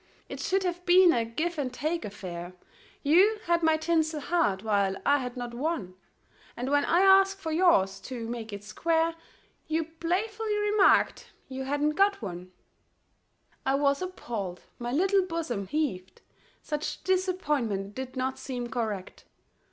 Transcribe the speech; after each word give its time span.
It 0.27 0.39
should 0.39 0.63
have 0.63 0.83
been 0.83 1.13
a 1.13 1.23
give 1.23 1.59
and 1.59 1.71
take 1.71 2.03
affair; 2.03 2.53
You 3.03 3.37
had 3.45 3.61
my 3.61 3.77
tinsel 3.77 4.19
heart, 4.19 4.63
while 4.63 4.95
I 5.05 5.19
had 5.19 5.37
not 5.37 5.53
one, 5.53 5.93
And 6.57 6.71
when 6.71 6.83
I 6.85 7.01
asked 7.01 7.39
for 7.39 7.51
yours, 7.51 7.99
to 8.09 8.27
make 8.27 8.51
it 8.51 8.63
square, 8.63 9.13
You 9.67 9.83
playfully 9.83 10.57
remarked 10.57 11.29
you 11.47 11.65
hadn't 11.65 11.91
got 11.91 12.19
one. 12.19 12.49
26 12.49 12.55
A 12.55 13.69
VALENTINE 13.69 13.79
I 13.79 13.83
was 13.83 14.01
appalled 14.01 14.61
my 14.79 14.91
little 14.91 15.21
bosom 15.23 15.67
heaved 15.67 16.23
Such 16.63 17.03
disappointment 17.03 17.93
did 17.93 18.15
not 18.15 18.39
seem 18.39 18.69
correct. 18.69 19.25